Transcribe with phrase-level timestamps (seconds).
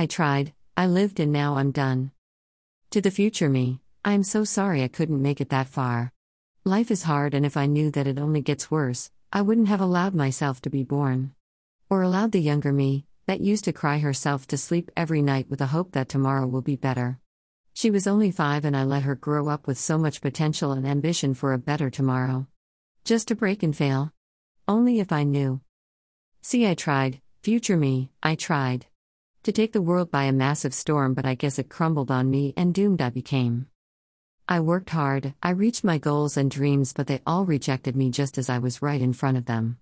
[0.00, 2.12] I tried, I lived, and now I'm done.
[2.92, 6.14] To the future me, I am so sorry I couldn't make it that far.
[6.64, 9.82] Life is hard, and if I knew that it only gets worse, I wouldn't have
[9.82, 11.34] allowed myself to be born.
[11.90, 15.58] Or allowed the younger me, that used to cry herself to sleep every night with
[15.58, 17.18] the hope that tomorrow will be better.
[17.74, 20.86] She was only five, and I let her grow up with so much potential and
[20.86, 22.46] ambition for a better tomorrow.
[23.04, 24.14] Just to break and fail?
[24.66, 25.60] Only if I knew.
[26.40, 28.86] See, I tried, future me, I tried.
[29.44, 32.52] To take the world by a massive storm, but I guess it crumbled on me
[32.58, 33.68] and doomed I became.
[34.46, 38.36] I worked hard, I reached my goals and dreams, but they all rejected me just
[38.36, 39.78] as I was right in front of them.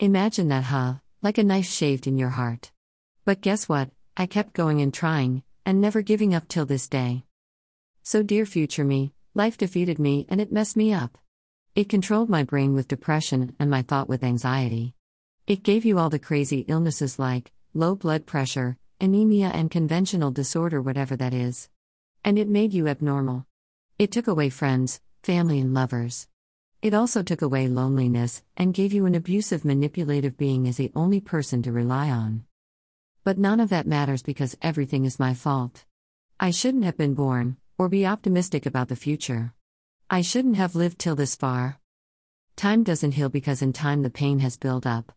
[0.00, 0.94] Imagine that, huh?
[1.22, 2.72] Like a knife shaved in your heart.
[3.24, 3.90] But guess what?
[4.16, 7.22] I kept going and trying, and never giving up till this day.
[8.02, 11.16] So, dear future me, life defeated me and it messed me up.
[11.76, 14.94] It controlled my brain with depression and my thought with anxiety.
[15.46, 20.80] It gave you all the crazy illnesses like low blood pressure, anemia, and conventional disorder,
[20.80, 21.68] whatever that is.
[22.24, 23.46] And it made you abnormal.
[23.98, 26.28] It took away friends, family, and lovers.
[26.82, 31.20] It also took away loneliness and gave you an abusive, manipulative being as the only
[31.20, 32.44] person to rely on.
[33.24, 35.84] But none of that matters because everything is my fault.
[36.38, 39.52] I shouldn't have been born, or be optimistic about the future.
[40.08, 41.80] I shouldn't have lived till this far.
[42.54, 45.12] Time doesn't heal because in time the pain has built up.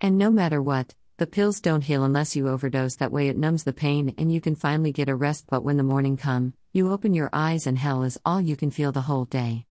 [0.00, 0.94] And no matter what,
[1.24, 4.42] the pills don't heal unless you overdose, that way it numbs the pain and you
[4.42, 5.46] can finally get a rest.
[5.48, 8.70] But when the morning come, you open your eyes and hell is all you can
[8.70, 9.64] feel the whole day.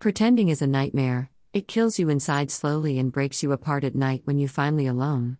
[0.00, 4.22] Pretending is a nightmare, it kills you inside slowly and breaks you apart at night
[4.24, 5.38] when you finally alone.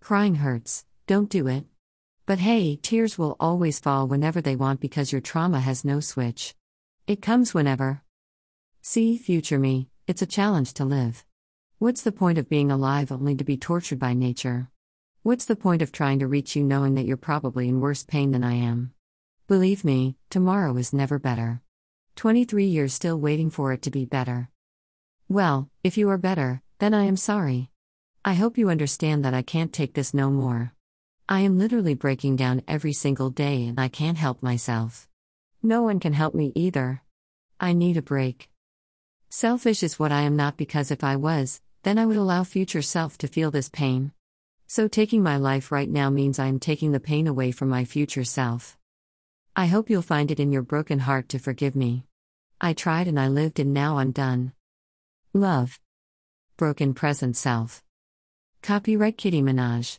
[0.00, 1.64] Crying hurts, don't do it.
[2.24, 6.54] But hey, tears will always fall whenever they want because your trauma has no switch.
[7.06, 8.00] It comes whenever.
[8.80, 11.22] See, future me, it's a challenge to live.
[11.78, 14.70] What's the point of being alive only to be tortured by nature?
[15.24, 18.30] What's the point of trying to reach you knowing that you're probably in worse pain
[18.30, 18.94] than I am?
[19.48, 21.62] Believe me, tomorrow is never better.
[22.14, 24.50] 23 years still waiting for it to be better.
[25.28, 27.70] Well, if you are better, then I am sorry.
[28.24, 30.72] I hope you understand that I can't take this no more.
[31.28, 35.08] I am literally breaking down every single day and I can't help myself.
[35.60, 37.02] No one can help me either.
[37.58, 38.48] I need a break.
[39.36, 42.82] Selfish is what I am not because if I was, then I would allow future
[42.82, 44.12] self to feel this pain.
[44.68, 47.84] So taking my life right now means I am taking the pain away from my
[47.84, 48.78] future self.
[49.56, 52.04] I hope you'll find it in your broken heart to forgive me.
[52.60, 54.52] I tried and I lived and now I'm done.
[55.32, 55.80] Love.
[56.56, 57.82] Broken present self.
[58.62, 59.98] Copyright Kitty Minaj.